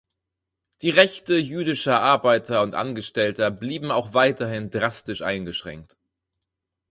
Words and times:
Die 0.81 0.89
Rechte 0.89 1.35
jüdischer 1.35 2.01
Arbeiter 2.01 2.63
und 2.63 2.73
Angestellter 2.73 3.51
blieben 3.51 3.91
auch 3.91 4.15
weiterhin 4.15 4.71
drastisch 4.71 5.21
eingeschränkt. 5.21 5.95